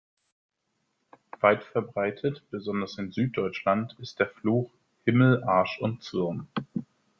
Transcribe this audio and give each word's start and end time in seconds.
Weit 1.41 1.63
verbreitet, 1.63 2.41
besonders 2.49 2.97
in 2.97 3.11
Süddeutschland, 3.11 3.95
ist 3.99 4.17
der 4.17 4.25
Fluch 4.29 4.71
„Himmel, 5.05 5.43
Arsch 5.43 5.77
und 5.77 6.01
Zwirn“. 6.03 6.47